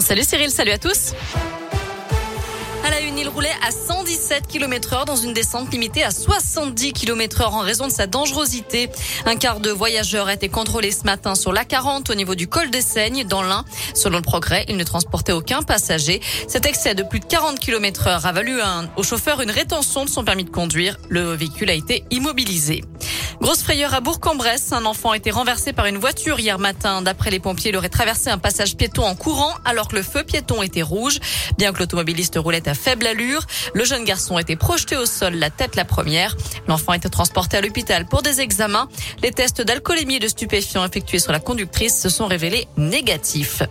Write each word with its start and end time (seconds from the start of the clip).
Salut 0.00 0.24
Cyril, 0.24 0.50
salut 0.50 0.72
à 0.72 0.78
tous. 0.78 1.12
À 2.84 2.90
la 2.90 3.00
une, 3.00 3.18
il 3.18 3.28
roulait 3.28 3.54
à 3.66 3.70
117 3.70 4.46
km 4.46 4.92
heure 4.92 5.04
dans 5.04 5.16
une 5.16 5.32
descente 5.32 5.72
limitée 5.72 6.04
à 6.04 6.10
70 6.10 6.92
km 6.92 7.40
heure 7.40 7.54
en 7.54 7.60
raison 7.60 7.86
de 7.88 7.92
sa 7.92 8.06
dangerosité. 8.06 8.90
Un 9.24 9.36
quart 9.36 9.60
de 9.60 9.70
voyageurs 9.70 10.28
a 10.28 10.34
été 10.34 10.48
contrôlé 10.48 10.92
ce 10.92 11.04
matin 11.04 11.34
sur 11.34 11.52
l'A40 11.52 12.12
au 12.12 12.14
niveau 12.14 12.34
du 12.34 12.46
col 12.46 12.70
des 12.70 12.82
Seignes 12.82 13.24
dans 13.24 13.42
l'Ain. 13.42 13.64
Selon 13.94 14.18
le 14.18 14.22
progrès, 14.22 14.64
il 14.68 14.76
ne 14.76 14.84
transportait 14.84 15.32
aucun 15.32 15.62
passager. 15.62 16.20
Cet 16.46 16.66
excès 16.66 16.94
de 16.94 17.02
plus 17.02 17.18
de 17.18 17.24
40 17.24 17.58
km 17.58 18.06
heure 18.06 18.26
a 18.26 18.32
valu 18.32 18.60
au 18.96 19.02
chauffeur 19.02 19.40
une 19.40 19.50
rétention 19.50 20.04
de 20.04 20.10
son 20.10 20.24
permis 20.24 20.44
de 20.44 20.50
conduire. 20.50 20.96
Le 21.08 21.34
véhicule 21.34 21.70
a 21.70 21.74
été 21.74 22.04
immobilisé. 22.10 22.84
Grosse 23.40 23.62
frayeur 23.62 23.92
à 23.92 24.00
Bourg-en-Bresse. 24.00 24.72
Un 24.72 24.86
enfant 24.86 25.10
a 25.10 25.16
été 25.16 25.30
renversé 25.30 25.72
par 25.72 25.86
une 25.86 25.98
voiture 25.98 26.40
hier 26.40 26.58
matin. 26.58 27.02
D'après 27.02 27.30
les 27.30 27.38
pompiers, 27.38 27.70
il 27.70 27.76
aurait 27.76 27.90
traversé 27.90 28.30
un 28.30 28.38
passage 28.38 28.76
piéton 28.76 29.04
en 29.04 29.14
courant 29.14 29.52
alors 29.64 29.88
que 29.88 29.96
le 29.96 30.02
feu 30.02 30.24
piéton 30.24 30.62
était 30.62 30.82
rouge. 30.82 31.18
Bien 31.58 31.72
que 31.72 31.78
l'automobiliste 31.78 32.38
roulait 32.38 32.66
à 32.66 32.74
faible 32.74 33.06
allure, 33.06 33.46
le 33.74 33.84
jeune 33.84 34.04
garçon 34.04 34.36
a 34.36 34.40
été 34.40 34.56
projeté 34.56 34.96
au 34.96 35.04
sol, 35.04 35.34
la 35.34 35.50
tête 35.50 35.76
la 35.76 35.84
première. 35.84 36.34
L'enfant 36.66 36.92
a 36.92 36.96
été 36.96 37.10
transporté 37.10 37.58
à 37.58 37.60
l'hôpital 37.60 38.06
pour 38.06 38.22
des 38.22 38.40
examens. 38.40 38.88
Les 39.22 39.32
tests 39.32 39.60
d'alcoolémie 39.60 40.16
et 40.16 40.20
de 40.20 40.28
stupéfiants 40.28 40.84
effectués 40.84 41.18
sur 41.18 41.32
la 41.32 41.40
conductrice 41.40 42.00
se 42.00 42.08
sont 42.08 42.26
révélés 42.26 42.66
négatifs. 42.78 43.62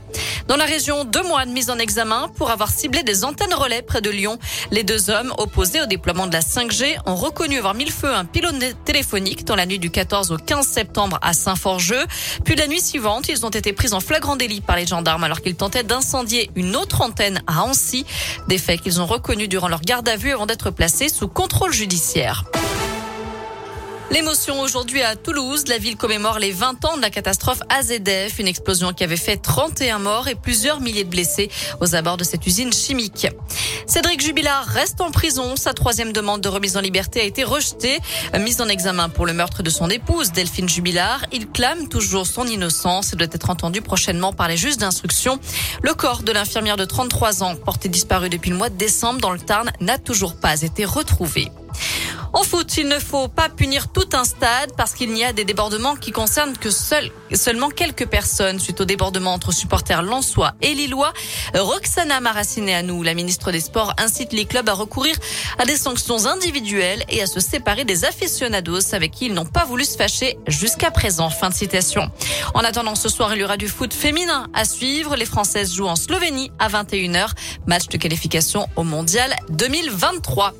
Dans 0.47 0.57
la 0.57 0.65
région, 0.65 1.05
deux 1.05 1.23
mois 1.23 1.45
de 1.45 1.51
mise 1.51 1.71
en 1.71 1.79
examen 1.79 2.29
pour 2.37 2.51
avoir 2.51 2.69
ciblé 2.69 3.01
des 3.01 3.25
antennes 3.25 3.53
relais 3.53 3.81
près 3.81 4.01
de 4.01 4.11
Lyon. 4.11 4.37
Les 4.69 4.83
deux 4.83 5.09
hommes, 5.09 5.33
opposés 5.39 5.81
au 5.81 5.87
déploiement 5.87 6.27
de 6.27 6.33
la 6.33 6.41
5G, 6.41 6.97
ont 7.07 7.15
reconnu 7.15 7.57
avoir 7.57 7.73
mis 7.73 7.85
le 7.85 7.91
feu 7.91 8.09
à 8.09 8.19
un 8.19 8.25
pylône 8.25 8.59
téléphonique 8.85 9.43
la 9.55 9.65
nuit 9.65 9.79
du 9.79 9.89
14 9.89 10.31
au 10.31 10.37
15 10.37 10.65
septembre 10.65 11.19
à 11.21 11.33
Saint-Forgeux. 11.33 12.05
Puis 12.43 12.55
la 12.55 12.67
nuit 12.67 12.81
suivante, 12.81 13.29
ils 13.29 13.45
ont 13.45 13.49
été 13.49 13.73
pris 13.73 13.93
en 13.93 13.99
flagrant 13.99 14.35
délit 14.35 14.61
par 14.61 14.75
les 14.75 14.85
gendarmes 14.85 15.23
alors 15.23 15.41
qu'ils 15.41 15.55
tentaient 15.55 15.83
d'incendier 15.83 16.49
une 16.55 16.75
autre 16.75 17.01
antenne 17.01 17.41
à 17.47 17.63
Ancy. 17.63 18.05
Des 18.47 18.57
faits 18.57 18.81
qu'ils 18.81 19.01
ont 19.01 19.05
reconnus 19.05 19.49
durant 19.49 19.67
leur 19.67 19.81
garde 19.81 20.07
à 20.09 20.15
vue 20.15 20.31
avant 20.31 20.45
d'être 20.45 20.71
placés 20.71 21.09
sous 21.09 21.27
contrôle 21.27 21.73
judiciaire. 21.73 22.45
L'émotion 24.11 24.61
aujourd'hui 24.61 25.01
à 25.01 25.15
Toulouse. 25.15 25.63
La 25.67 25.77
ville 25.77 25.97
commémore 25.97 26.37
les 26.37 26.51
20 26.51 26.85
ans 26.85 26.95
de 26.95 27.01
la 27.01 27.09
catastrophe 27.09 27.61
AZF, 27.69 28.39
une 28.39 28.47
explosion 28.47 28.93
qui 28.93 29.03
avait 29.03 29.17
fait 29.17 29.37
31 29.37 29.99
morts 29.99 30.27
et 30.27 30.35
plusieurs 30.35 30.79
milliers 30.79 31.03
de 31.03 31.09
blessés 31.09 31.49
aux 31.81 31.95
abords 31.95 32.17
de 32.17 32.23
cette 32.23 32.45
usine 32.45 32.71
chimique. 32.71 33.27
Cédric 33.87 34.19
Jubilard 34.19 34.65
reste 34.65 34.99
en 34.99 35.11
prison. 35.11 35.55
Sa 35.55 35.73
troisième 35.73 36.11
demande 36.11 36.41
de 36.41 36.49
remise 36.49 36.75
en 36.75 36.81
liberté 36.81 37.21
a 37.21 37.23
été 37.23 37.43
rejetée. 37.43 37.99
Mise 38.39 38.59
en 38.59 38.67
examen 38.67 39.09
pour 39.09 39.25
le 39.25 39.33
meurtre 39.33 39.61
de 39.61 39.69
son 39.69 39.89
épouse, 39.89 40.31
Delphine 40.31 40.67
Jubilard. 40.67 41.25
Il 41.31 41.47
clame 41.47 41.87
toujours 41.87 42.25
son 42.25 42.47
innocence 42.47 43.13
et 43.13 43.15
doit 43.15 43.27
être 43.31 43.49
entendu 43.49 43.81
prochainement 43.81 44.33
par 44.33 44.47
les 44.47 44.57
juges 44.57 44.77
d'instruction. 44.77 45.39
Le 45.83 45.93
corps 45.93 46.23
de 46.23 46.31
l'infirmière 46.31 46.77
de 46.77 46.85
33 46.85 47.43
ans, 47.43 47.55
porté 47.55 47.87
disparu 47.87 48.29
depuis 48.29 48.49
le 48.49 48.57
mois 48.57 48.69
de 48.69 48.77
décembre 48.77 49.21
dans 49.21 49.31
le 49.31 49.39
Tarn, 49.39 49.71
n'a 49.81 49.99
toujours 49.99 50.35
pas 50.35 50.61
été 50.61 50.83
retrouvé. 50.83 51.51
En 52.35 52.43
foot, 52.43 52.75
il 52.75 52.89
ne 52.89 52.99
faut 52.99 53.29
pas 53.29 53.47
punir 53.47 53.87
tout 53.93 54.09
un 54.11 54.25
stade 54.25 54.73
parce 54.75 54.93
qu'il 54.93 55.13
n'y 55.13 55.23
a 55.23 55.31
des 55.31 55.45
débordements 55.45 55.95
qui 55.95 56.11
concernent 56.11 56.57
que 56.57 56.69
seul, 56.69 57.09
seulement 57.33 57.69
quelques 57.69 58.07
personnes. 58.07 58.59
Suite 58.59 58.81
au 58.81 58.85
débordement 58.85 59.31
entre 59.31 59.53
supporters 59.53 60.03
lensois 60.03 60.51
et 60.61 60.73
lillois, 60.73 61.13
Roxana 61.53 62.19
nous, 62.83 63.03
la 63.03 63.13
ministre 63.13 63.53
des 63.53 63.61
Sports, 63.61 63.93
incite 63.97 64.33
les 64.33 64.43
clubs 64.43 64.67
à 64.67 64.73
recourir 64.73 65.15
à 65.59 65.65
des 65.65 65.77
sanctions 65.77 66.25
individuelles 66.25 67.05
et 67.07 67.21
à 67.21 67.25
se 67.25 67.39
séparer 67.39 67.85
des 67.85 68.03
aficionados 68.03 68.93
avec 68.93 69.11
qui 69.11 69.27
ils 69.27 69.33
n'ont 69.33 69.45
pas 69.45 69.63
voulu 69.63 69.85
se 69.85 69.95
fâcher 69.95 70.37
jusqu'à 70.45 70.91
présent. 70.91 71.29
Fin 71.29 71.51
de 71.51 71.55
citation. 71.55 72.11
En 72.53 72.65
attendant, 72.65 72.95
ce 72.95 73.07
soir, 73.07 73.33
il 73.33 73.39
y 73.39 73.43
aura 73.45 73.55
du 73.55 73.69
foot 73.69 73.93
féminin 73.93 74.47
à 74.53 74.65
suivre. 74.65 75.15
Les 75.15 75.25
Françaises 75.25 75.73
jouent 75.73 75.87
en 75.87 75.95
Slovénie 75.95 76.51
à 76.59 76.67
21h. 76.67 77.29
Match 77.65 77.87
de 77.87 77.95
qualification 77.95 78.67
au 78.75 78.83
Mondial 78.83 79.33
2023. 79.51 80.53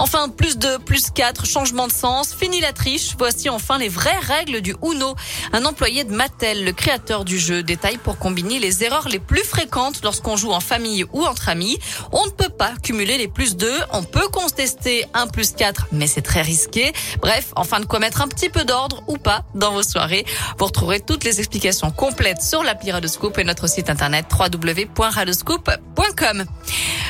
Enfin, 0.00 0.28
plus 0.30 0.56
de 0.56 0.78
plus 0.78 1.10
4, 1.10 1.44
changement 1.44 1.86
de 1.86 1.92
sens, 1.92 2.34
fini 2.34 2.62
la 2.62 2.72
triche. 2.72 3.16
Voici 3.18 3.50
enfin 3.50 3.76
les 3.76 3.90
vraies 3.90 4.18
règles 4.18 4.62
du 4.62 4.74
Uno. 4.82 5.14
Un 5.52 5.66
employé 5.66 6.04
de 6.04 6.14
Mattel, 6.14 6.64
le 6.64 6.72
créateur 6.72 7.26
du 7.26 7.38
jeu, 7.38 7.62
détaille 7.62 7.98
pour 7.98 8.18
combiner 8.18 8.58
les 8.58 8.82
erreurs 8.82 9.10
les 9.10 9.18
plus 9.18 9.44
fréquentes 9.44 10.00
lorsqu'on 10.02 10.38
joue 10.38 10.52
en 10.52 10.60
famille 10.60 11.04
ou 11.12 11.26
entre 11.26 11.50
amis. 11.50 11.78
On 12.12 12.24
ne 12.24 12.30
peut 12.30 12.48
pas 12.48 12.72
cumuler 12.82 13.18
les 13.18 13.28
plus 13.28 13.56
2. 13.56 13.70
On 13.92 14.02
peut 14.02 14.28
contester 14.28 15.04
un 15.12 15.26
plus 15.26 15.52
4, 15.52 15.88
mais 15.92 16.06
c'est 16.06 16.22
très 16.22 16.40
risqué. 16.40 16.94
Bref, 17.20 17.52
enfin 17.54 17.80
de 17.80 17.84
quoi 17.84 17.98
mettre 17.98 18.22
un 18.22 18.28
petit 18.28 18.48
peu 18.48 18.64
d'ordre 18.64 19.02
ou 19.06 19.18
pas 19.18 19.44
dans 19.54 19.72
vos 19.72 19.82
soirées. 19.82 20.24
Vous 20.58 20.64
retrouverez 20.64 21.00
toutes 21.00 21.24
les 21.24 21.40
explications 21.40 21.90
complètes 21.90 22.40
sur 22.40 22.62
l'appli 22.62 22.90
Radoscoop 22.90 23.36
et 23.36 23.44
notre 23.44 23.68
site 23.68 23.90
internet 23.90 24.24
www.radoscoop.com. 24.32 26.46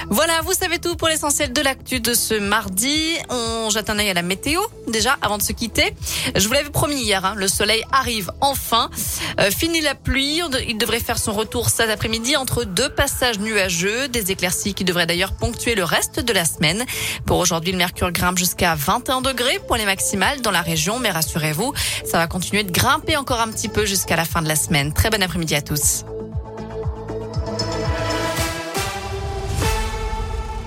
Voilà, 0.08 0.40
vous 0.40 0.54
savez 0.54 0.80
tout 0.80 0.96
pour 0.96 1.06
l'essentiel 1.06 1.52
de 1.52 1.60
l'actu 1.60 2.00
de 2.00 2.14
ce 2.14 2.34
mardi. 2.34 2.79
On 3.28 3.70
jette 3.70 3.90
un 3.90 3.98
œil 3.98 4.10
à 4.10 4.14
la 4.14 4.22
météo 4.22 4.60
déjà 4.88 5.16
avant 5.22 5.38
de 5.38 5.42
se 5.42 5.52
quitter. 5.52 5.94
Je 6.34 6.46
vous 6.46 6.54
l'avais 6.54 6.70
promis 6.70 6.96
hier, 6.96 7.24
hein, 7.24 7.34
le 7.36 7.48
soleil 7.48 7.84
arrive 7.92 8.30
enfin. 8.40 8.90
Euh, 9.38 9.50
fini 9.50 9.80
la 9.80 9.94
pluie, 9.94 10.40
il 10.68 10.78
devrait 10.78 11.00
faire 11.00 11.18
son 11.18 11.32
retour 11.32 11.68
cet 11.68 11.90
après-midi 11.90 12.36
entre 12.36 12.64
deux 12.64 12.88
passages 12.88 13.38
nuageux, 13.38 14.08
des 14.08 14.30
éclaircies 14.30 14.74
qui 14.74 14.84
devraient 14.84 15.06
d'ailleurs 15.06 15.32
ponctuer 15.32 15.74
le 15.74 15.84
reste 15.84 16.20
de 16.20 16.32
la 16.32 16.44
semaine. 16.44 16.84
Pour 17.26 17.38
aujourd'hui, 17.38 17.72
le 17.72 17.78
mercure 17.78 18.10
grimpe 18.12 18.38
jusqu'à 18.38 18.74
21 18.74 19.20
degrés 19.20 19.60
pour 19.66 19.76
les 19.76 19.84
maximales 19.84 20.40
dans 20.40 20.50
la 20.50 20.62
région, 20.62 20.98
mais 20.98 21.10
rassurez-vous, 21.10 21.72
ça 22.04 22.18
va 22.18 22.26
continuer 22.26 22.64
de 22.64 22.72
grimper 22.72 23.16
encore 23.16 23.40
un 23.40 23.48
petit 23.48 23.68
peu 23.68 23.84
jusqu'à 23.84 24.16
la 24.16 24.24
fin 24.24 24.42
de 24.42 24.48
la 24.48 24.56
semaine. 24.56 24.92
Très 24.92 25.10
bon 25.10 25.22
après-midi 25.22 25.54
à 25.54 25.62
tous. 25.62 26.04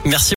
Merci. 0.05 0.31